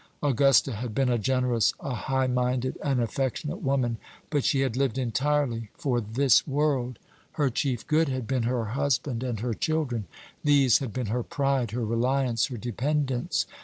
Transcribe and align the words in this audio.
Augusta 0.23 0.73
had 0.73 0.95
been 0.95 1.09
a 1.09 1.17
generous, 1.19 1.75
a 1.79 1.93
high 1.93 2.25
minded, 2.25 2.75
an 2.83 2.99
affectionate 2.99 3.61
woman, 3.61 3.97
but 4.31 4.43
she 4.43 4.61
had 4.61 4.75
lived 4.75 4.97
entirely 4.97 5.69
for 5.75 6.01
this 6.01 6.47
world. 6.47 6.97
Her 7.33 7.51
chief 7.51 7.85
good 7.85 8.09
had 8.09 8.25
been 8.25 8.41
her 8.49 8.65
husband 8.73 9.21
and 9.23 9.39
her 9.41 9.53
children. 9.53 10.05
These 10.43 10.79
had 10.79 10.91
been 10.91 11.05
her 11.13 11.21
pride, 11.21 11.69
her 11.69 11.85
reliance, 11.85 12.47
her 12.47 12.57
dependence. 12.57 13.45